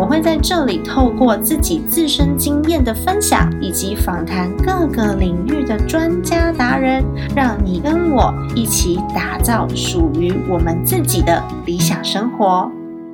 [0.00, 7.04] 我会在这里透过自己自身经验的分享，以及访谈各个领域的专家达人，
[7.36, 12.72] 让你跟我一起打造属于我们自己的理想生活。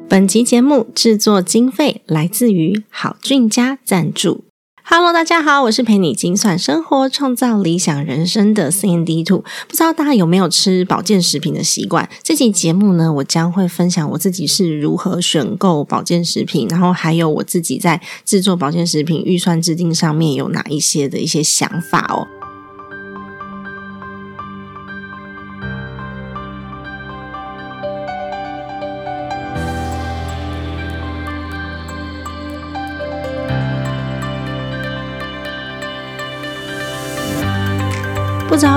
[0.08, 4.44] 本集节目制作经费来自于好俊家赞助。
[4.88, 9.42] Hello，大家好，我是陪你精算生活、创造理想人生的 CND Two。
[9.66, 12.08] 不知道大家有没有吃保健食品的习惯？
[12.22, 22.35] 这期节目呢，我将会分享我自己是如何选购保健食品，然后还有我自己在制作保健食品预算制定上面有哪一些的一些想法哦。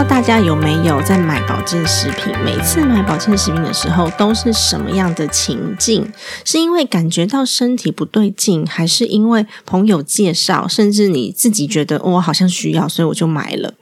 [0.10, 2.34] 大家有没有在买保健食品？
[2.44, 6.12] 每次买保健食品的时候，都是什么样的情境？
[6.44, 13.76] 是因为感觉到身体不对劲，还是因为朋友介绍，甚至你自己觉得我好像需要，所以我就买了？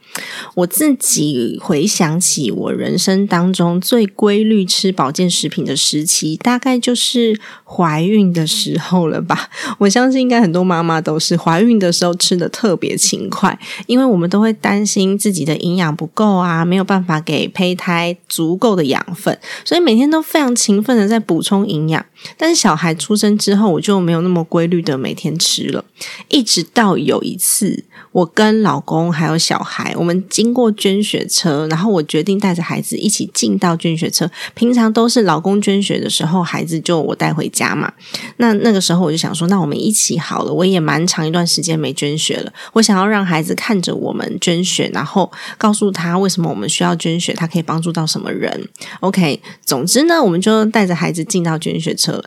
[0.54, 9.48] 我自己回想起我人生当中最规律吃保健食品的时期，大概就是怀孕的时候了吧。
[9.78, 13.56] 我相信应该很多妈妈都是怀孕的时候吃的特别勤快，
[13.86, 22.04] 因为我们都会担心自己的营养不够啊，没有办法给胚胎足够的养分，所以每天都非常勤奋的在补充营养。
[22.36, 25.84] 但是小孩出生之后，我就没有那么规律的每天吃了，
[26.28, 34.30] 一直到有一次，我跟老公还有小孩，我们经过捐血车，然后我决定带着孩子一起进到捐血车。
[34.54, 37.92] 平常都是老公捐血的时候，孩子就我带回家嘛。
[38.38, 40.52] 那那个时候我就想说，那我们一起好了。
[40.52, 48.68] 我也蛮长一段时间没捐血了，我想要让孩子看着我们捐血，然后告诉他为什么我们需要捐血，他可以帮助到什么人。
[49.00, 52.22] OK，总之呢，我们就带着孩子进到捐血车。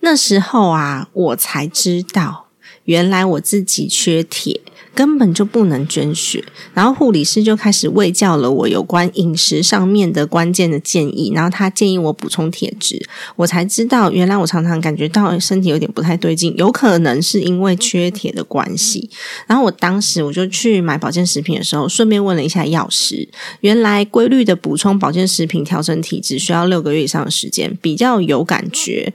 [0.00, 2.43] 那时候啊，我才知道，
[2.84, 4.60] 原来我自己缺铁。
[4.94, 19.10] 根本就不能捐血，然后护理师就开始喂教了我有关饮食上面的关键的建议，然后他建议我补充铁质，我才知道原来我常常感觉到身体有点不太对劲，有可能是因为缺铁的关系。
[19.48, 23.28] 然后我当时我就去买保健食品的时候，顺便问了一下药师，
[23.62, 29.12] 原来规律的补充保健食品调整体质需要六个月以上的时间，比较有感觉。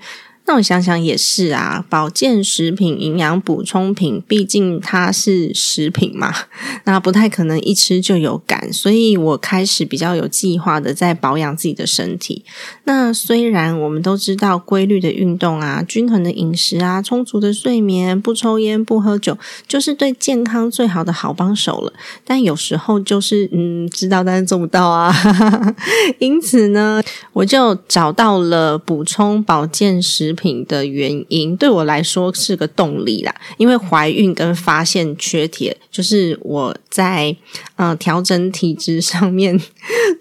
[0.49, 6.33] 那我想想也是啊，保健食品、营养补充品，毕竟它是食品嘛，
[6.85, 12.43] 那不太可能一吃就有感，所以我开始比较有计划的在保养自己的身体。
[12.85, 19.37] 那虽然我们都知道规律的运动啊、均衡的饮食啊、充足的睡眠、不抽烟、不喝酒，
[19.67, 21.93] 就是对健康最好的好帮手了，
[22.25, 25.13] 但有时候就是嗯，知道但是做不到啊。
[26.17, 26.99] 因此呢，
[27.33, 30.35] 我就找到了补充保健食。
[30.39, 37.35] 品的原因对我来说是个动力啦，因为怀孕跟发现缺铁，就是我在
[37.75, 39.59] 呃调整体质上面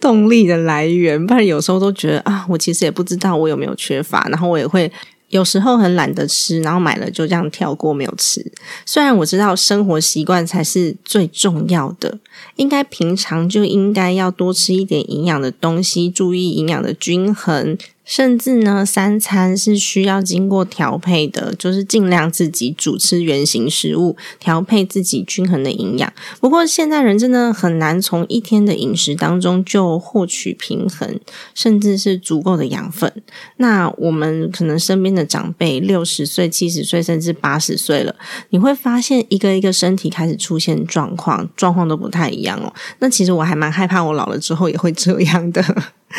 [0.00, 1.24] 动力的来源。
[1.26, 4.90] 不然有时候都觉得啊，我其实也不知道我有没有缺乏，然后我也会
[5.28, 8.44] 有时候很懒得吃，然后买了就这样跳过没有吃。
[8.84, 12.18] 虽然我知道生活习惯才是最重要的，
[12.56, 17.76] 应该平常就应该要多吃一点营养的东西，注意营养的均衡。
[18.08, 26.10] 甚至呢，三餐是需要经过调配的，就是尽量自己煮吃原形食物，调配自己均衡的营养。
[26.40, 31.20] 不过现在人真的很难从一天的饮食当中就获取平衡，
[31.54, 33.12] 甚至是足够的养分。
[33.58, 38.16] 那我们可能身边的长辈六十岁、七十岁，甚至八十岁了，
[38.48, 42.72] 你会发现一个一个身体开始出现状况，状况都不太一样哦。
[43.00, 45.62] 那其实我还蛮害怕，我老了之后也会这样的。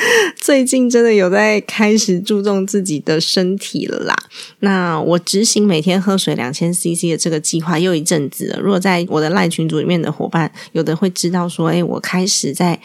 [0.39, 4.15] 最近真的有在开始注重自己的身体了啦。
[4.59, 8.59] 那我执行每天喝水两千 CC 的这个计划又一阵子了。
[8.59, 12.79] 如果在我的赖群组里面的伙伴，有的会知道说，哎，我开始在。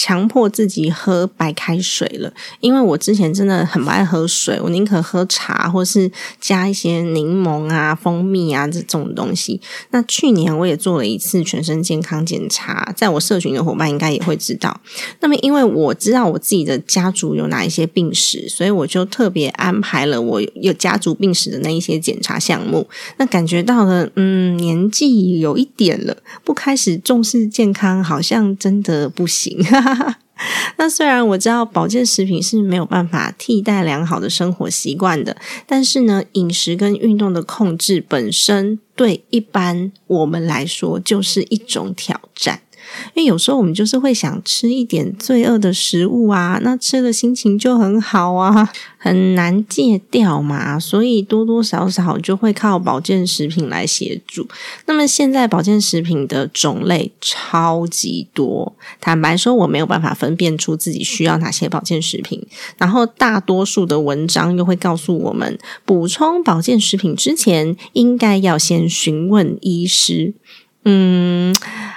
[0.00, 6.10] 强迫自己喝白开水了，因为我之前真的很不爱喝水，我宁可喝茶或是
[6.40, 9.60] 加一些柠檬啊、蜂蜜啊这种东西。
[9.90, 14.80] 那去年我也做了一次全身健康检查，在我社群的伙伴应该也会知道。
[15.20, 22.88] 那么因为我知道我自己的家族有哪一些病史，所以我就特别安排了我有家族病史的那一些检查项目。
[23.18, 29.62] 那感觉到了，嗯，年纪有一点了，不开始重视健康，好像真的不行。
[30.78, 42.60] 那虽然我知道保健食品是没有办法替代良好的生活习惯的，但是呢，饮食跟运动的控制本身对一般我们来说就是一种挑战。
[43.14, 54.46] 因为有时候我们就是会想吃一点罪恶的食物啊，那吃了心情就很好啊，很难戒掉嘛，所以多多少少就会靠保健食品来协助。
[54.86, 62.46] 那么现在保健食品的种类超级多，坦白说我没有办法分辨出自己需要哪些保健食品，
[62.78, 70.34] 然后大多数的文章又会告诉我们，补充保健食品之前应该要先询问医师。
[70.84, 71.54] 嗯，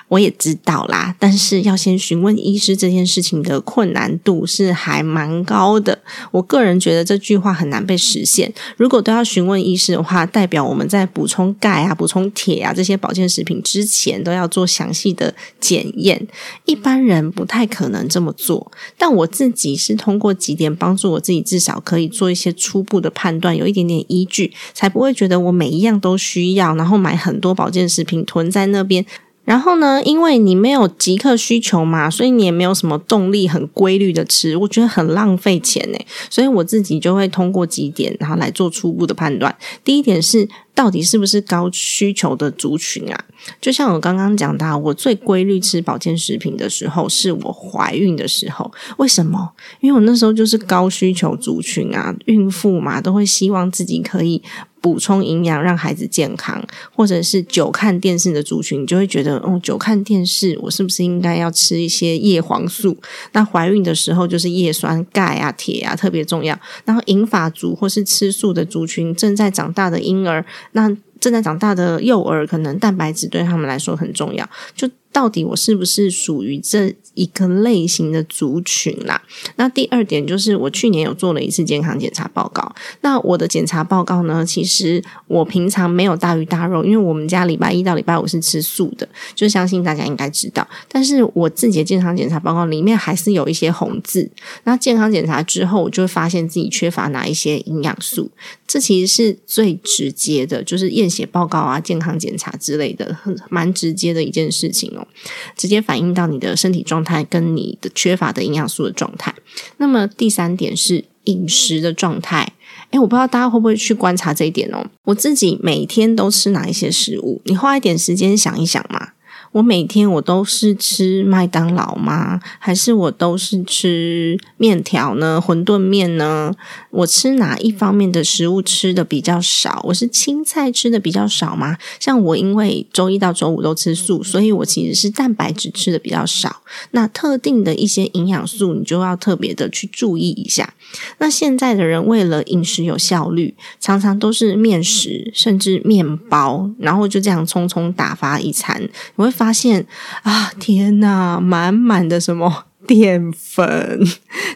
[0.09, 5.97] 我也知道啦，但是要先询问医师这件事情的困难度是还蛮高的。
[6.31, 8.53] 我个人觉得这句话很难被实现。
[8.75, 16.27] 如果都要询问医师的话，代表我们在补充钙啊、补充铁啊这些保健食品之前都要做详细的检验。
[16.65, 28.72] 一般人不太可能这么做，但我自己是通过几点帮助我自己，至少可以做一些初步的判断，有一点点依据，才不会觉得我每一样都需要，然后买很多保健食品囤在。
[28.73, 29.05] 那边，
[29.45, 30.01] 然后呢？
[30.03, 35.97] 因为你没有即刻需求嘛，所以你也没有什么动力很规律的吃，我觉得很浪费钱呢。
[36.29, 39.55] 所以我自己就会通过几点，然后来做初步的判断。
[39.83, 43.25] 第一点是，到底是不是高需求的族群啊？
[43.61, 48.71] 就像我刚刚讲到，我最规律吃保健食品的时候，是我怀孕的时候。
[48.97, 49.51] 为什么？
[49.81, 54.41] 因为我那时候就是高需求族群啊，孕妇嘛，都会希望自己可以。
[54.83, 56.61] 补充营养让孩子健康，
[56.93, 62.97] 或者是久看电视的族群，你就会觉得哦，久看电视，我是不是应该要吃一些叶黄素？
[63.31, 66.59] 那怀孕的时候就是叶酸、钙啊、铁啊特别重要。
[66.83, 70.89] 然后银发族或是吃素的族群，正在长大的婴儿，那
[71.19, 74.49] 正在长大的幼儿，可能蛋白质对他们来说很重要。
[74.75, 79.21] 就到底我是不是属于这一个类型的族群啦？
[79.55, 82.73] 那第二点就是，我去年有做了一次健康检查报告。
[83.01, 90.67] 那我的检查报告呢，其实我平常没有大鱼大肉，因为我们家礼拜一到礼拜五是吃素的，就相信大家应该知道。
[90.89, 94.29] 但是我自己的健康检查报告里面还是有一些红字。
[94.63, 98.29] 那健康检查之后，我就会发现自己缺乏哪一些营养素。
[98.73, 105.07] 这其实是最直接的，就是验血报告啊、健康检查之类的，很蛮直接的一件事情哦，
[105.55, 109.31] 直接反映到你的身体状态跟你的缺乏的营养素的状态。
[109.77, 112.51] 那么第三点是饮食的状态，
[112.89, 114.83] 诶，我不知道大家会不会去观察这一点哦。
[115.03, 117.39] 我自己每天都吃哪一些食物？
[117.45, 119.09] 你花一点时间想一想嘛。
[119.53, 122.39] 我每天我都是吃麦当劳吗？
[122.57, 125.39] 还是我都是吃面条呢？
[125.43, 126.51] 馄饨面呢？
[126.89, 129.79] 我吃哪一方面的食物吃的比较少？
[129.83, 131.77] 我是青菜吃的比较少吗？
[131.99, 136.63] 像我因为周一到周五都吃素，所以我其实是蛋白质吃的比较少。
[136.91, 140.73] 那特定的一些营养素，你就要特别的去注意一下。
[141.19, 149.42] 那现在的人为了饮食有效率，常常都是面食，甚至面包，然后就这样匆匆打发一餐，你会发。
[149.43, 149.85] 发现
[150.21, 153.99] 啊，天哪，满满的什么 淀粉，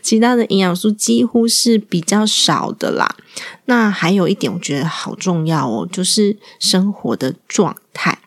[0.02, 3.18] 其他的营养素几乎是比较少的啦。
[3.66, 8.20] 那还有一点，我觉得好重要哦，就是生活的状态。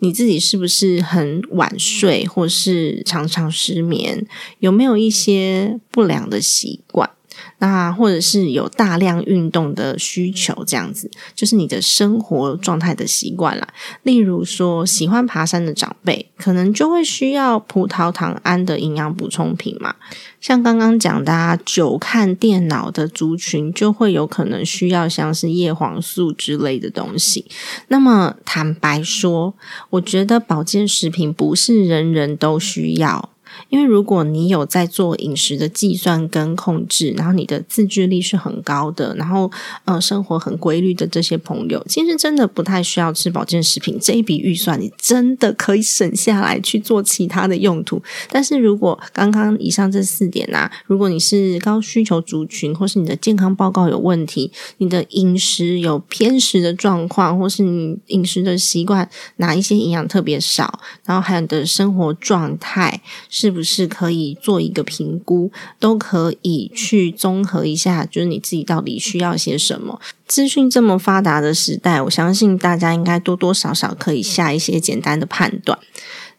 [0.00, 4.26] 你自己是不是很晚睡，或是常常失眠？
[4.58, 7.08] 有没有一些不良的习惯？
[7.58, 13.66] 那或者是有大量运动的需求，这样子就是你的生活状态的习惯啦。
[14.02, 19.94] 例如说，喜欢爬山的长辈，可能就会需要葡萄糖胺的营养补充品嘛。
[20.40, 27.44] 像刚刚讲的，久看电脑的族群，就会有可能需要像是叶黄素之类的东西。
[27.88, 29.54] 那么坦白说，
[29.90, 33.30] 我觉得保健食品不是人人都需要。
[33.68, 39.50] 因为如果你有在做饮食的计算跟控制，然后你的自制力是很高的，然后
[39.84, 43.98] 呃生活很规律的这些朋友，其实真的不太需要吃保健食品。
[44.00, 48.02] 这一笔预算你真的可以省下来去做其他的用途。
[48.30, 63.58] 但是如果刚刚以上这四点啊，如果你是高需求族群，或是你的健康报告有问题，你的饮食有偏食的状况，或是你饮食的习惯哪一些营养特别少，然后还有你的生活状态是是。
[63.58, 65.50] 不是可以做一个评估，
[65.80, 70.00] 都可以去综合一下，就是你自己到底需要些什么。
[70.28, 75.76] 资讯这么发达的时代，我相信大家应该多多少少可以下一些简单的判断。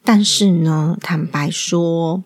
[0.01, 2.23] 但是呢，坦白说，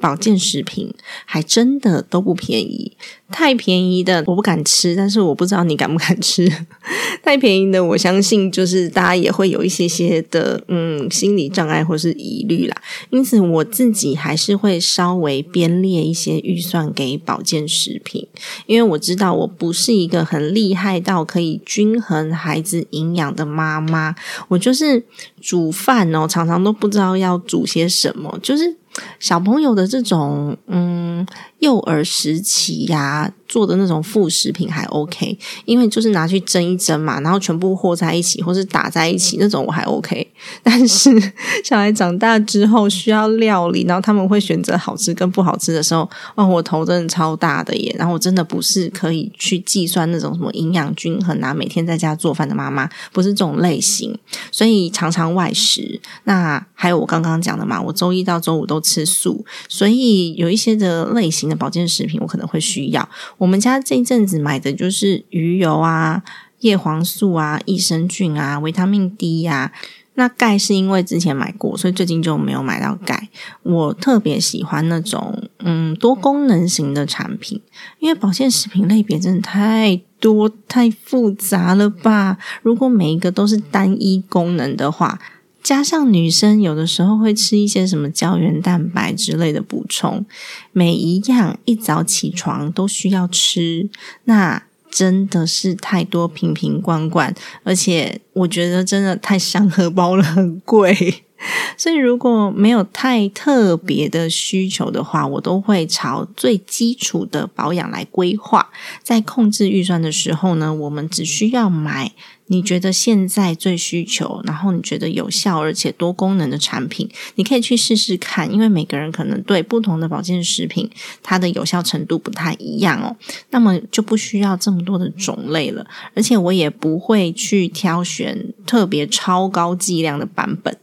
[0.00, 0.92] 保健食品
[1.24, 2.92] 还真的都不便宜，
[3.30, 6.50] 太便宜的我不敢吃，但是我不知道你敢不敢吃。
[7.22, 12.76] 太便宜的，我相信就是大家也会有一些些的嗯心理障碍或是疑虑啦。
[13.10, 18.26] 因此我自己还是会稍微编列一些预算给保健食品，
[18.66, 24.14] 因为我知道我不是一个很厉害到可以均衡孩子营养的妈妈，
[24.48, 25.04] 我就是
[25.40, 28.76] 煮饭哦，常常都不知道要煮些什么，就是。
[29.18, 31.26] 小朋友的这种嗯
[31.58, 40.26] 幼儿时期呀做的那种副食品还 OK，因为就是拿去蒸一蒸嘛，然后全部和在一起或是打在一起那种我还 OK。
[40.62, 41.10] 但是
[41.64, 47.94] 小孩长大之后需要料理，然后他们会选择好吃跟不好吃的时候，哦，我头真的超大的耶！
[47.98, 54.18] 然后我真的不是可以去计算那种什么营养均衡啊，每天在家做饭的妈妈不是这种类型，
[54.50, 56.00] 所以常常外食。
[56.24, 58.78] 那还有我刚刚讲的嘛，我周一到周五都。
[58.88, 63.06] 吃素，所以有一些的类型的保健食品，我可能会需要。
[63.38, 66.22] 我们家这一阵子买的就是鱼油啊、
[66.60, 69.72] 叶黄素啊、益生菌啊、维他命 D 呀。
[70.14, 73.28] 那钙是因为之前买过，所以最近就没有买到钙。
[73.62, 77.60] 我特别喜欢那种嗯多功能型的产品，
[78.00, 82.36] 因为保健食品类别真的太多太复杂了吧？
[82.62, 85.20] 如果每一个都是单一功能的话。
[85.68, 90.24] 加上女生有的时候会吃一些什么胶原蛋白之类的补充，
[90.72, 93.90] 每一样一早起床都需要吃，
[94.24, 97.34] 那真的是太多瓶瓶罐罐，
[97.64, 101.24] 而且我觉得真的太伤荷包了，很贵。
[101.76, 108.68] 所以如果没有太特别的需求的话，我都会朝最基础的保养来规划。
[109.02, 112.12] 在控制预算的时候呢，我们只需要买。
[112.50, 120.88] 你觉得现在最需求，然后你觉得有效而且多功能的产品，你可以去试试看，因为每个人可能对不同的保健食品，
[121.22, 123.14] 它的有效程度不太一样哦。
[123.50, 130.74] 那么就不需要这么多的种类了，而且我也不会去挑选特别超高剂量的版本。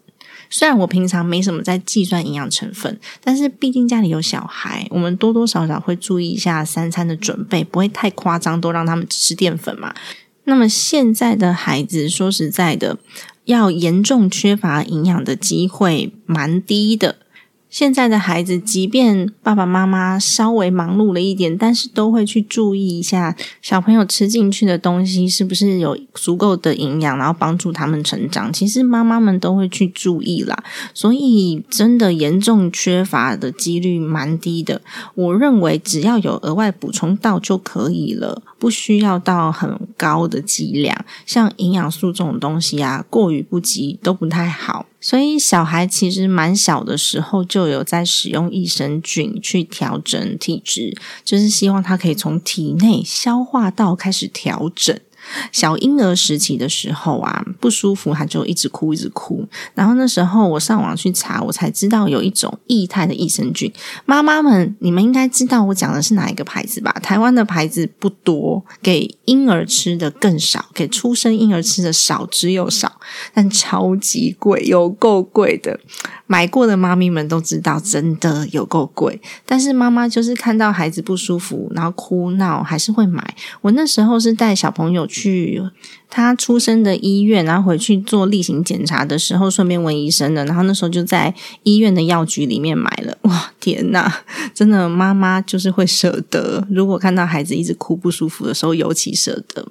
[0.55, 9.93] 虽然我平常没什么在计算营养成分，但是毕竟家里有小孩，我们多多少少会注意一下三餐的准备，不会太夸张，都让他们吃淀粉嘛。
[10.45, 12.97] 那么现在的孩子，说实在的，
[13.43, 17.17] 要严重缺乏营养的机会蛮低的。
[17.75, 28.53] 现在的孩子，即便爸爸妈妈稍微忙碌了一点，但是都会去注意一下小朋友吃进去的东西是不是有足够的营养，然后帮助他们成长。
[28.53, 30.63] 其实妈妈们都会去注意啦，
[30.93, 34.81] 所以真的严重缺乏的几率蛮低的。
[35.13, 40.97] 我认为只要有额外补充到就可以了，不需要到很高的剂量。
[41.25, 44.85] 像营养素这种东西啊，过于不及都不太好。
[45.05, 54.99] 所以小孩其实蛮小的时候就有在使用益生菌去调整体质，就是希望他可以从体内消化道开始调整。
[55.51, 59.47] 小婴儿时期的时候啊，不舒服他就一直哭一直哭。
[59.73, 63.71] 然后那时候我上网去查，我才知道有一种液态的益生菌。
[64.05, 66.91] 妈妈们，你们应该知道我讲的是哪一个牌子吧？
[67.01, 72.99] 台湾的牌子不多，给婴儿吃的更少，给出生婴儿吃的少之又少，
[73.33, 75.79] 但超级贵，有够贵的。
[76.27, 79.21] 买过的妈咪们都知道，真的有够贵。
[79.45, 83.35] 但是妈妈就是看到孩子不舒服，然后哭闹，还是会买。
[83.61, 85.61] 我那时候是带小朋友去
[86.09, 90.43] 他出生的医院，然后回去做例行检查的时候，顺便问医生的。
[90.45, 93.15] 然后那时候就在医院的药局里面买了。
[93.21, 94.11] 哇，天呐，
[94.53, 96.65] 真的妈妈就是会舍得。
[96.71, 99.67] 如果看到孩子一直哭不舒服的时候，尤其舍得。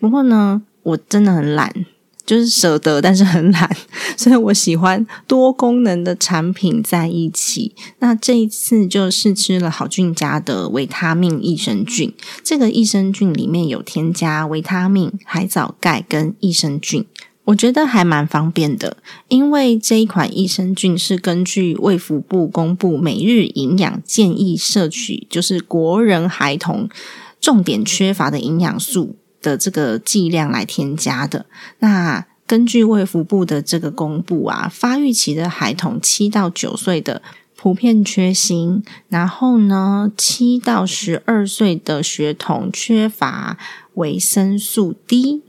[0.00, 1.84] 不过呢，我真的很懒。
[2.24, 3.68] 就是舍得，但是很懒，
[4.16, 7.74] 所以我喜欢多功能的产品在一起。
[7.98, 12.12] 那这一次就试吃了好菌家的维他命益生菌，
[12.44, 17.04] 这个益生菌里面有添加维他命、海藻钙跟益生菌，
[17.46, 18.96] 我觉得还蛮方便的。
[19.28, 26.88] 因为这一款益生菌是根据卫福部公布每日营养建议摄取，就是国人孩童
[27.40, 29.16] 重点缺乏的营养素。
[29.42, 31.44] 的这个剂量来添加的。
[31.80, 37.20] 那根据卫福部的这个公布啊，发育期的孩童七到九岁的
[37.56, 43.58] 普遍缺锌，然后呢，七到十二岁的学童缺乏
[43.94, 45.42] 维生素 D、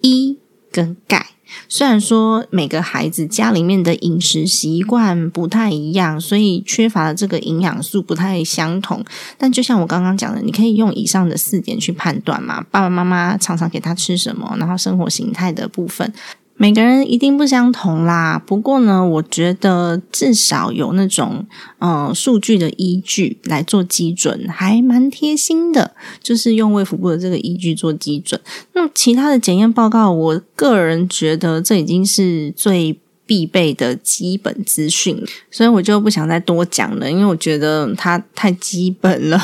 [0.00, 0.38] E
[0.70, 1.30] 跟钙。
[1.68, 9.04] 虽然说每个孩子家里面的饮食习惯不太一样，所以缺乏的这个营养素不太相同，
[9.38, 12.64] 但就像我刚刚讲的，你可以用以上的四点去判断嘛。
[12.70, 16.12] 爸爸妈妈常常给他吃什么，然后生活形态的部分。
[16.60, 18.38] 每个人一定不相同啦。
[18.38, 21.46] 不过呢，我觉得至少有那种
[21.78, 25.92] 嗯数据的依据来做基准，还蛮贴心的。
[26.22, 28.38] 就是用卫福部的这个依据做基准。
[28.74, 39.40] 那其他的检验报告，我个人觉得这已经是最必备的基本资讯，所以我就不想再多讲了，因为我觉得它太基本了。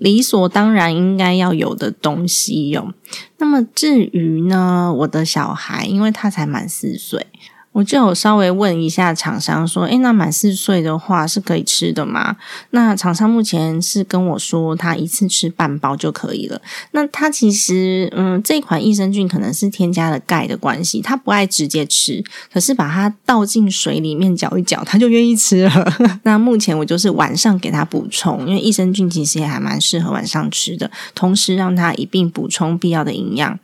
[0.00, 2.92] 理所当然应该要有的东西哟。
[3.38, 7.26] 那么至于呢，我的小孩，因为他才满四岁。
[7.76, 12.34] 我就有稍微问一下厂商说：“诶，那满四岁的话是可以吃的吗？”
[12.72, 16.58] 那厂商目前是跟我说，他一次吃半包就可以了。
[16.92, 25.92] 那他其实，嗯，这款益生菌可能是添加了钙的关系，他不爱直接吃，可是把它倒进水里面搅一搅，他就愿意吃了。
[26.24, 33.58] 那目前我就是晚上给他补充，因为益生菌其实也还蛮适合晚上吃的，同时让他一并补充必要的营养。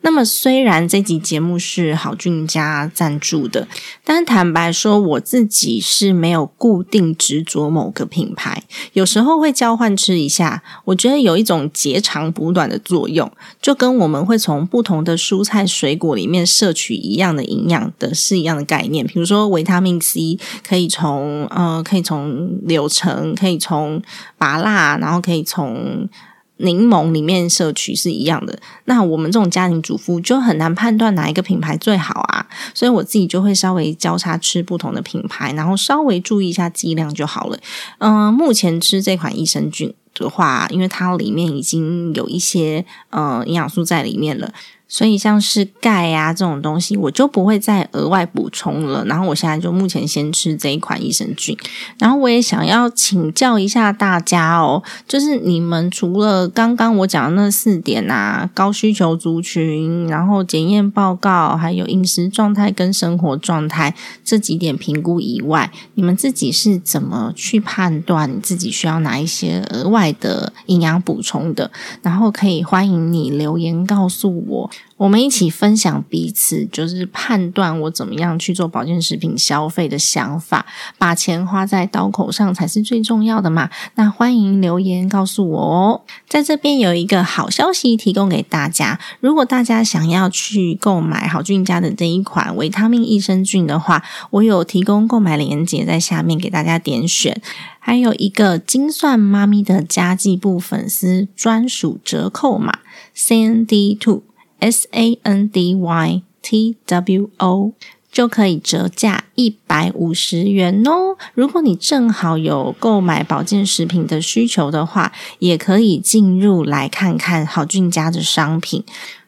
[0.00, 3.68] 那么，虽然这集节目是好菌家赞助的，
[4.04, 8.62] 但坦白说，我自己是没有固定执着某个品牌，
[8.94, 10.62] 有时候会交换吃一下。
[10.86, 19.06] 我觉得有一种截长补短的作用，就跟我们会从不同的蔬菜水果里面摄取一样的营养的是一样的概念。
[19.06, 24.00] 比如说，维他命 C 可以从呃，可以从柳橙，可以从
[24.38, 26.08] 芭辣，然后可以从。
[26.58, 37.58] 柠檬里面摄取是一样的，那我们这种家庭主妇就很难判断哪一个品牌最好啊，所以我自己就会稍微交叉吃不同的品牌，然后稍微注意一下剂量就好了。
[37.98, 44.52] 嗯，目前吃这款益生菌的话，因为它里面已经有一些呃营养素在里面了。
[44.88, 49.04] 所以像是钙呀这种东西，我就不会再额外补充了。
[49.04, 51.56] 然后我现在就目前先吃这一款益生菌。
[51.98, 71.70] 然后我也想要请教一下大家哦，就是你们除了刚刚我讲的那四点啊，高需求族群，然后检验报告，还有饮食状态跟生活状态这几点评估以外，你们自己是怎么去判断你自己需要哪一些额外的营养补充的？
[72.00, 74.70] 然后可以欢迎你留言告诉我。
[74.98, 80.66] 我们一起分享彼此，就是判断我怎么样去做保健食品消费的想法。
[80.98, 83.70] 把钱花在刀口上才是最重要的嘛？
[83.94, 86.02] 那欢迎留言告诉我哦。
[86.28, 97.40] 在这边有一个好消息提供给大家：如果大家想要去购买好菌家的这一款维他命益生菌的话，我有提供购买链接在下面给大家点选，
[97.78, 102.80] 还有一个精算妈咪的家计部粉丝专属折扣码
[103.14, 104.24] C N D Two。
[104.60, 107.72] S A N D Y T W O
[108.10, 111.16] 就可以折价一百五十元哦。
[111.34, 118.84] 如果你正好有购买保健食品的需求的话，也可以进入来看看好俊家的商品。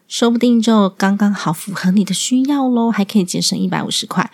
[0.08, 4.28] 说不定就刚刚好符合你的需要喽，还可以节省一百五十块。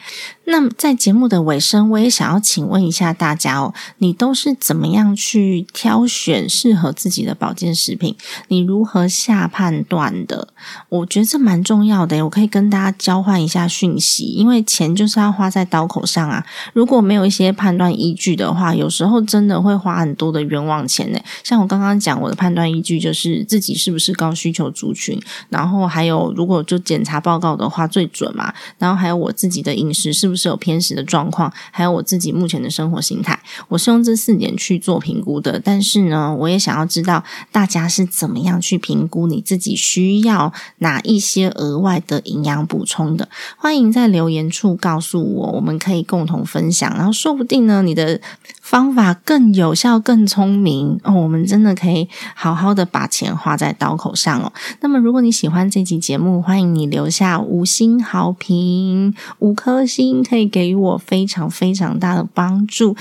[0.47, 8.17] 那在节目的尾声，我也想要请问一下大家哦，你都是怎么样去挑选适合自己的保健食品？
[8.49, 10.49] 你如何下判断的？
[10.89, 16.43] 我觉得这蛮重要的，我可以跟大家交换一下讯息，因为钱就是要花在刀口上啊。
[16.73, 21.19] 如果没有一些判断依据的话，有时候真的会花很多的冤枉钱呢。
[21.45, 25.67] 像我刚刚讲，我的判断依据就是自己是不是高需求族群，然后。
[25.67, 28.55] 然后还有，如果就检查报告的话最准嘛。
[28.79, 35.59] 然后还有我自己的饮食是不是是有偏食的状况，还有我自己目前的生活形态，我是用这四点去做评估的。
[35.59, 43.29] 但是呢，我也想要知道大家是怎么样去评估你自己需要哪一些额外的营养补充的。
[43.57, 46.95] 欢迎在留言处告诉我，我们可以共同分享。
[46.97, 48.21] 然后说不定呢，你的
[48.61, 51.15] 方法更有效、更聪明哦。
[51.15, 54.53] 我们真的可以好好的把钱花在刀口上哦。
[54.81, 62.97] 那么如果你喜，欢这期节目，欢迎你留下五星好评，五颗星可以给予我非常非常大的帮助。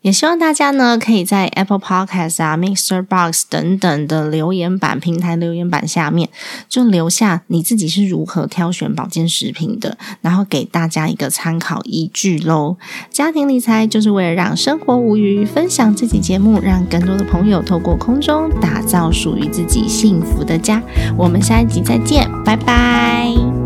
[0.00, 6.30] 也希望大家呢，可以在 Apple Podcast 啊、Mixer Box 等等的留言板平台留言板下面，
[6.68, 12.76] 就留下你自己是如何挑选保健食品的，然后给大家一个参考依据喽。
[13.10, 20.80] 家庭理财就是为了让生活无虞，分享这期节目，让更多的朋友透过空中打造属于自己幸福的家。
[21.16, 23.57] 我们下一集再见，拜拜。